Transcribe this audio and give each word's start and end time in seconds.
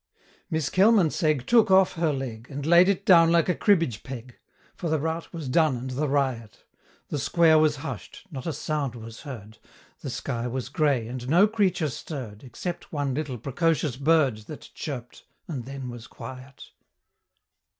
Miss 0.49 0.71
Kilmansegg 0.71 1.45
took 1.45 1.69
off 1.69 1.93
her 1.93 2.11
leg, 2.11 2.47
And 2.49 2.65
laid 2.65 2.89
it 2.89 3.05
down 3.05 3.31
like 3.31 3.47
a 3.47 3.53
cribbage 3.53 4.01
peg, 4.01 4.39
For 4.75 4.89
the 4.89 4.97
Rout 4.97 5.31
was 5.31 5.47
done 5.47 5.77
and 5.77 5.89
the 5.91 6.07
riot: 6.07 6.63
The 7.09 7.19
Square 7.19 7.59
was 7.59 7.75
hush'd; 7.75 8.23
not 8.31 8.47
a 8.47 8.51
sound 8.53 8.95
was 8.95 9.19
heard; 9.21 9.59
The 9.99 10.09
sky 10.09 10.47
was 10.47 10.69
gray, 10.69 11.05
and 11.07 11.29
no 11.29 11.47
creature 11.47 11.87
stirr'd, 11.89 12.43
Except 12.43 12.91
one 12.91 13.13
little 13.13 13.37
precocious 13.37 13.95
bird, 13.95 14.37
That 14.47 14.71
chirp'd 14.73 15.21
and 15.47 15.65
then 15.65 15.87
was 15.91 16.07
quiet. 16.07 16.71